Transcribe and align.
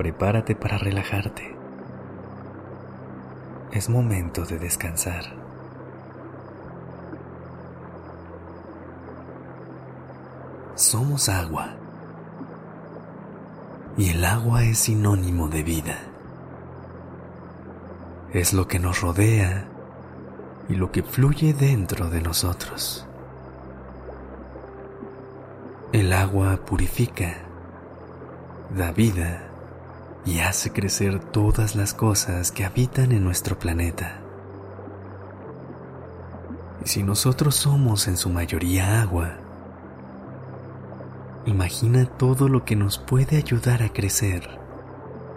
Prepárate 0.00 0.56
para 0.56 0.78
relajarte. 0.78 1.54
Es 3.70 3.90
momento 3.90 4.46
de 4.46 4.58
descansar. 4.58 5.24
Somos 10.74 11.28
agua. 11.28 11.74
Y 13.98 14.08
el 14.08 14.24
agua 14.24 14.64
es 14.64 14.78
sinónimo 14.78 15.48
de 15.48 15.62
vida. 15.62 15.98
Es 18.32 18.54
lo 18.54 18.66
que 18.66 18.78
nos 18.78 19.02
rodea 19.02 19.68
y 20.70 20.76
lo 20.76 20.90
que 20.90 21.02
fluye 21.02 21.52
dentro 21.52 22.08
de 22.08 22.22
nosotros. 22.22 23.06
El 25.92 26.14
agua 26.14 26.56
purifica, 26.64 27.34
da 28.74 28.92
vida 28.92 29.49
y 30.24 30.40
hace 30.40 30.72
crecer 30.72 31.18
todas 31.18 31.74
las 31.74 31.94
cosas 31.94 32.52
que 32.52 32.64
habitan 32.64 33.12
en 33.12 33.24
nuestro 33.24 33.58
planeta. 33.58 34.20
Y 36.84 36.88
si 36.88 37.02
nosotros 37.02 37.54
somos 37.54 38.08
en 38.08 38.16
su 38.16 38.30
mayoría 38.30 39.02
agua, 39.02 39.32
imagina 41.46 42.06
todo 42.06 42.48
lo 42.48 42.64
que 42.64 42.76
nos 42.76 42.98
puede 42.98 43.36
ayudar 43.36 43.82
a 43.82 43.92
crecer 43.92 44.58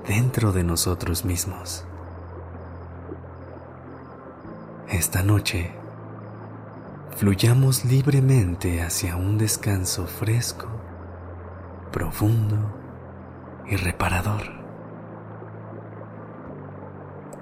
dentro 0.08 0.52
de 0.52 0.64
nosotros 0.64 1.26
mismos. 1.26 1.86
Esta 4.90 5.24
noche, 5.24 5.72
fluyamos 7.18 7.86
libremente 7.86 8.82
hacia 8.82 9.16
un 9.16 9.38
descanso 9.38 10.06
fresco, 10.08 10.68
profundo 11.92 12.58
y 13.70 13.76
reparador. 13.76 14.63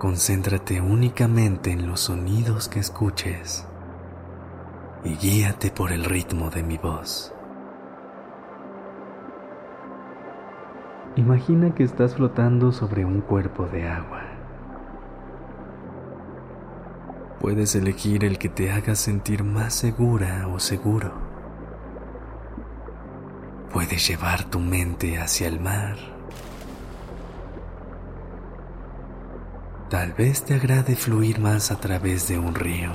Concéntrate 0.01 0.81
únicamente 0.81 1.69
en 1.69 1.85
los 1.85 1.99
sonidos 1.99 2.67
que 2.67 2.79
escuches 2.79 3.67
y 5.03 5.13
guíate 5.13 5.69
por 5.69 5.91
el 5.91 6.05
ritmo 6.05 6.49
de 6.49 6.63
mi 6.63 6.79
voz. 6.79 7.31
Imagina 11.17 11.75
que 11.75 11.83
estás 11.83 12.15
flotando 12.15 12.71
sobre 12.71 13.05
un 13.05 13.21
cuerpo 13.21 13.67
de 13.67 13.87
agua. 13.87 14.23
Puedes 17.39 17.75
elegir 17.75 18.25
el 18.25 18.39
que 18.39 18.49
te 18.49 18.71
haga 18.71 18.95
sentir 18.95 19.43
más 19.43 19.75
segura 19.75 20.47
o 20.47 20.57
seguro. 20.57 21.11
Puedes 23.71 24.07
llevar 24.07 24.45
tu 24.45 24.59
mente 24.59 25.19
hacia 25.19 25.47
el 25.47 25.59
mar. 25.59 26.10
Tal 29.91 30.13
vez 30.13 30.41
te 30.43 30.55
agrade 30.55 30.95
fluir 30.95 31.39
más 31.39 31.69
a 31.69 31.79
través 31.79 32.27
de 32.27 32.39
un 32.39 32.55
río. 32.55 32.91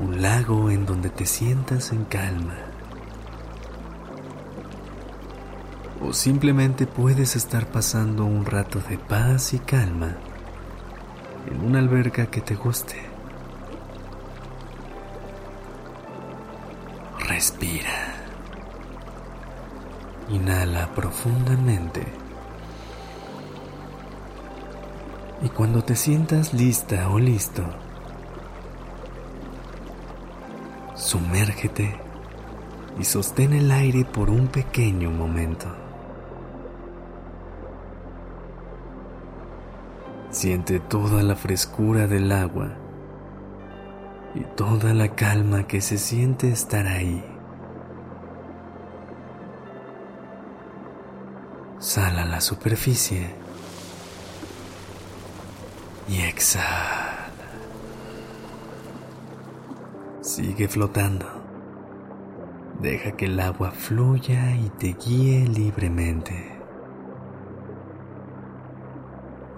Un 0.00 0.20
lago 0.20 0.70
en 0.70 0.86
donde 0.86 1.10
te 1.10 1.24
sientas 1.24 1.92
en 1.92 2.04
calma. 2.06 2.56
o 6.06 6.12
simplemente 6.12 6.86
puedes 6.86 7.36
estar 7.36 7.66
pasando 7.66 8.24
un 8.24 8.44
rato 8.44 8.80
de 8.80 8.98
paz 8.98 9.54
y 9.54 9.58
calma 9.58 10.16
en 11.50 11.64
una 11.64 11.78
alberca 11.78 12.26
que 12.26 12.40
te 12.40 12.54
guste. 12.54 12.96
Respira. 17.18 18.05
Inhala 20.28 20.92
profundamente. 20.94 22.04
Y 25.42 25.48
cuando 25.50 25.82
te 25.84 25.94
sientas 25.94 26.52
lista 26.52 27.08
o 27.10 27.18
listo, 27.18 27.62
sumérgete 30.96 32.00
y 32.98 33.04
sostén 33.04 33.52
el 33.52 33.70
aire 33.70 34.04
por 34.04 34.30
un 34.30 34.48
pequeño 34.48 35.10
momento. 35.10 35.66
Siente 40.30 40.80
toda 40.80 41.22
la 41.22 41.36
frescura 41.36 42.08
del 42.08 42.32
agua 42.32 42.72
y 44.34 44.40
toda 44.56 44.92
la 44.92 45.14
calma 45.14 45.66
que 45.66 45.80
se 45.80 45.98
siente 45.98 46.50
estar 46.50 46.86
ahí. 46.86 47.35
Sal 51.78 52.18
a 52.18 52.24
la 52.24 52.40
superficie 52.40 53.34
y 56.08 56.20
exhala. 56.22 57.26
Sigue 60.22 60.68
flotando. 60.68 61.26
Deja 62.80 63.12
que 63.12 63.26
el 63.26 63.38
agua 63.40 63.72
fluya 63.72 64.56
y 64.56 64.70
te 64.70 64.94
guíe 64.94 65.46
libremente. 65.46 66.56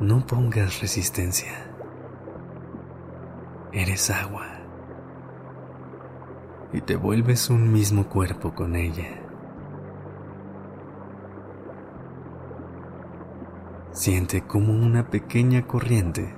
No 0.01 0.27
pongas 0.27 0.81
resistencia. 0.81 1.53
Eres 3.73 4.11
agua. 4.11 4.47
Y 6.73 6.81
te 6.81 6.97
vuelves 6.97 7.49
un 7.49 7.73
mismo 7.73 8.09
cuerpo 8.09 8.55
con 8.55 8.75
ella. 8.75 9.28
Siente 13.99 14.43
como 14.43 14.75
una 14.75 15.11
pequeña 15.11 15.67
corriente 15.67 16.33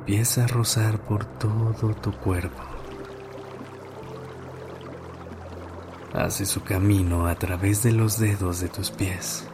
empieza 0.00 0.42
a 0.42 0.48
rozar 0.48 0.98
por 0.98 1.24
todo 1.24 1.94
tu 1.94 2.10
cuerpo. 2.10 2.60
Hace 6.12 6.44
su 6.44 6.64
camino 6.64 7.28
a 7.28 7.36
través 7.36 7.84
de 7.84 7.92
los 7.92 8.18
dedos 8.18 8.58
de 8.58 8.68
tus 8.68 8.90
pies 8.90 9.46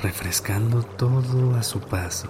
refrescando 0.00 0.84
todo 0.84 1.56
a 1.56 1.64
su 1.64 1.80
paso. 1.80 2.28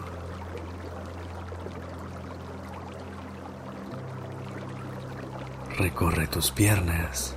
Recorre 5.77 6.27
tus 6.27 6.51
piernas 6.51 7.37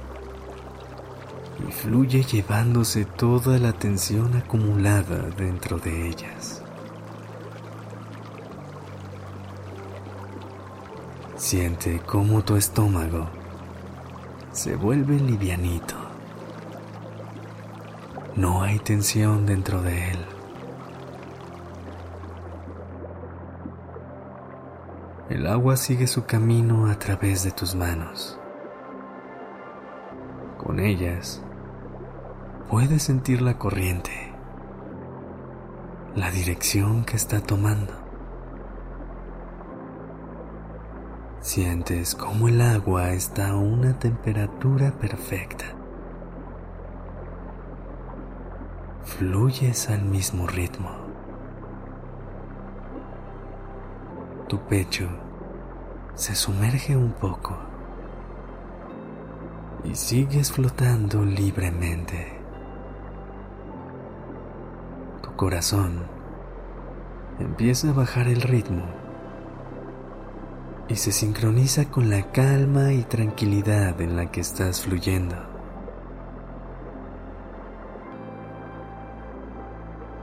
fluye 1.72 2.24
llevándose 2.24 3.06
toda 3.06 3.58
la 3.60 3.74
tensión 3.74 4.36
acumulada 4.36 5.30
dentro 5.38 5.78
de 5.78 6.10
ellas. 6.10 6.62
Siente 11.36 12.02
cómo 12.06 12.44
tu 12.44 12.56
estómago 12.56 13.30
se 14.52 14.76
vuelve 14.76 15.20
livianito. 15.20 15.96
No 18.36 18.64
hay 18.64 18.80
tensión 18.80 19.46
dentro 19.46 19.82
de 19.82 20.12
él. 20.12 20.26
El 25.30 25.48
agua 25.48 25.76
sigue 25.76 26.08
su 26.08 26.26
camino 26.26 26.90
a 26.90 26.98
través 26.98 27.44
de 27.44 27.52
tus 27.52 27.76
manos. 27.76 28.40
Con 30.58 30.80
ellas 30.80 31.45
puedes 32.70 33.04
sentir 33.04 33.42
la 33.42 33.58
corriente, 33.58 34.34
la 36.16 36.32
dirección 36.32 37.06
que 37.06 37.16
está 37.16 37.42
tomando. 37.42 37.94
Sientes 41.42 42.16
cómo 42.16 42.48
el 42.48 42.62
agua 42.62 43.12
está 43.12 43.50
a 43.50 43.56
una 43.56 44.00
temperatura 44.00 44.92
perfecta. 44.92 45.76
fluyes 49.18 49.90
al 49.90 50.04
mismo 50.04 50.46
ritmo. 50.46 50.90
Tu 54.50 54.60
pecho 54.68 55.08
se 56.16 56.36
sumerge 56.36 56.98
un 56.98 57.14
poco 57.14 57.56
y 59.86 59.96
sigues 59.96 60.52
flotando 60.52 61.24
libremente. 61.24 62.45
Corazón 65.36 66.04
empieza 67.40 67.90
a 67.90 67.94
bajar 67.94 68.30
el 68.30 68.42
ritmo 68.42 68.86
y 70.88 70.96
se 70.96 71.12
sincroniza 71.12 71.92
con 71.92 72.10
la 72.10 72.32
calma 72.32 72.94
y 72.94 73.04
tranquilidad 73.04 74.00
en 74.00 74.16
la 74.16 74.32
que 74.32 74.40
estás 74.40 74.82
fluyendo. 74.82 75.36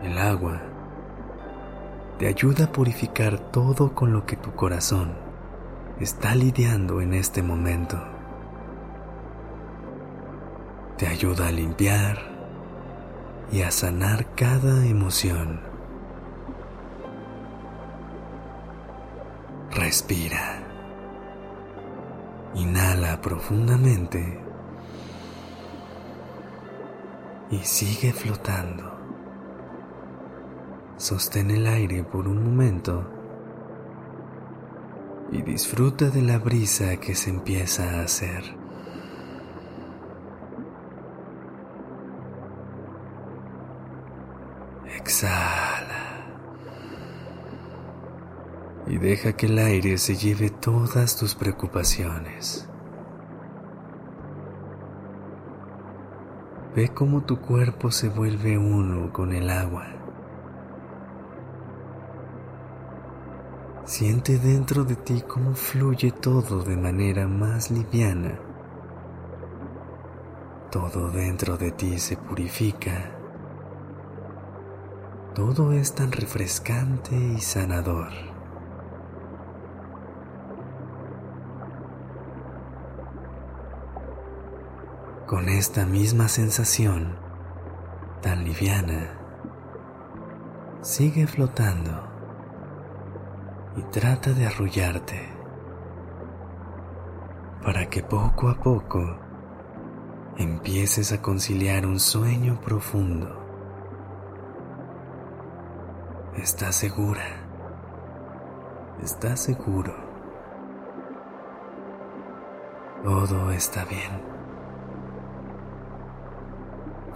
El 0.02 0.16
agua 0.16 0.62
te 2.18 2.26
ayuda 2.26 2.64
a 2.64 2.72
purificar 2.72 3.38
todo 3.38 3.94
con 3.94 4.14
lo 4.14 4.24
que 4.24 4.36
tu 4.36 4.52
corazón 4.54 5.12
está 6.00 6.34
lidiando 6.34 7.02
en 7.02 7.12
este 7.12 7.42
momento. 7.42 8.02
Te 10.96 11.06
ayuda 11.06 11.48
a 11.48 11.52
limpiar 11.52 12.31
y 13.52 13.62
a 13.62 13.70
sanar 13.70 14.34
cada 14.34 14.86
emoción. 14.86 15.60
Respira. 19.70 20.58
Inhala 22.54 23.20
profundamente 23.20 24.40
y 27.50 27.58
sigue 27.58 28.12
flotando. 28.12 28.90
Sostén 30.96 31.50
el 31.50 31.66
aire 31.66 32.04
por 32.04 32.28
un 32.28 32.42
momento 32.42 33.04
y 35.30 35.42
disfruta 35.42 36.08
de 36.10 36.22
la 36.22 36.38
brisa 36.38 36.96
que 36.98 37.14
se 37.14 37.30
empieza 37.30 37.98
a 37.98 38.02
hacer. 38.04 38.61
Exhala 44.94 46.02
y 48.86 48.98
deja 48.98 49.32
que 49.32 49.46
el 49.46 49.58
aire 49.58 49.96
se 49.96 50.16
lleve 50.16 50.50
todas 50.50 51.16
tus 51.16 51.34
preocupaciones. 51.34 52.68
Ve 56.74 56.88
cómo 56.88 57.22
tu 57.22 57.40
cuerpo 57.40 57.90
se 57.90 58.08
vuelve 58.08 58.58
uno 58.58 59.12
con 59.12 59.32
el 59.32 59.50
agua. 59.50 59.86
Siente 63.84 64.38
dentro 64.38 64.84
de 64.84 64.96
ti 64.96 65.22
cómo 65.26 65.54
fluye 65.54 66.12
todo 66.12 66.62
de 66.62 66.76
manera 66.76 67.28
más 67.28 67.70
liviana. 67.70 68.38
Todo 70.70 71.10
dentro 71.10 71.56
de 71.56 71.72
ti 71.72 71.98
se 71.98 72.16
purifica. 72.16 73.21
Todo 75.34 75.72
es 75.72 75.94
tan 75.94 76.12
refrescante 76.12 77.16
y 77.16 77.38
sanador. 77.40 78.10
Con 85.26 85.48
esta 85.48 85.86
misma 85.86 86.28
sensación 86.28 87.16
tan 88.20 88.44
liviana, 88.44 89.18
sigue 90.82 91.26
flotando 91.26 91.90
y 93.78 93.82
trata 93.84 94.34
de 94.34 94.46
arrullarte 94.46 95.32
para 97.64 97.88
que 97.88 98.02
poco 98.02 98.50
a 98.50 98.60
poco 98.60 99.16
empieces 100.36 101.10
a 101.12 101.22
conciliar 101.22 101.86
un 101.86 101.98
sueño 101.98 102.60
profundo. 102.60 103.41
Estás 106.36 106.76
segura, 106.76 107.22
estás 109.02 109.38
seguro. 109.38 109.94
Todo 113.04 113.50
está 113.50 113.84
bien. 113.84 114.22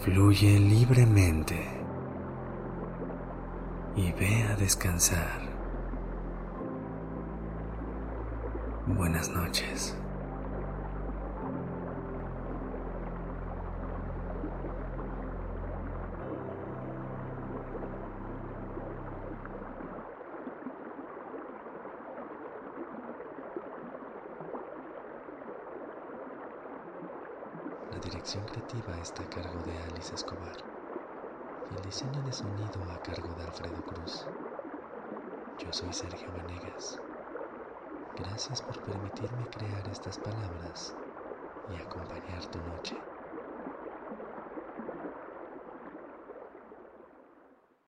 Fluye 0.00 0.60
libremente 0.60 1.66
y 3.96 4.12
ve 4.12 4.42
a 4.52 4.56
descansar. 4.56 5.40
Buenas 8.86 9.30
noches. 9.30 9.96
Dirección 28.06 28.44
creativa 28.44 29.00
está 29.00 29.24
a 29.24 29.26
cargo 29.26 29.64
de 29.64 29.80
Alice 29.80 30.14
Escobar 30.14 30.64
y 31.68 31.74
el 31.74 31.82
diseño 31.82 32.22
de 32.22 32.32
sonido 32.32 32.88
a 32.88 33.00
cargo 33.00 33.34
de 33.34 33.42
Alfredo 33.42 33.82
Cruz. 33.82 34.30
Yo 35.58 35.72
soy 35.72 35.92
Sergio 35.92 36.32
Vanegas. 36.32 37.02
Gracias 38.14 38.62
por 38.62 38.80
permitirme 38.80 39.50
crear 39.50 39.88
estas 39.88 40.18
palabras 40.18 40.94
y 41.66 41.78
acompañar 41.78 42.46
tu 42.46 42.60
noche. 42.60 42.94